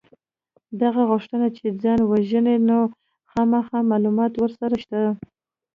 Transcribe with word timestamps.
ده 0.79 0.87
غوښتل 1.09 1.41
چې 1.57 1.65
ځان 1.81 1.99
ووژني 2.03 2.55
نو 2.69 2.77
خامخا 3.31 3.79
معلومات 3.91 4.33
ورسره 4.37 4.75
شته 4.83 4.99